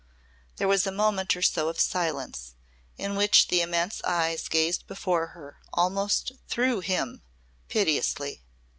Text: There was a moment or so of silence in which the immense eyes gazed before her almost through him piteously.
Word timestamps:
There 0.55 0.67
was 0.67 0.87
a 0.87 0.91
moment 0.91 1.35
or 1.37 1.43
so 1.43 1.69
of 1.69 1.79
silence 1.79 2.55
in 2.97 3.15
which 3.15 3.49
the 3.49 3.61
immense 3.61 4.01
eyes 4.03 4.47
gazed 4.47 4.87
before 4.87 5.27
her 5.27 5.59
almost 5.73 6.31
through 6.47 6.79
him 6.79 7.21
piteously. 7.67 8.41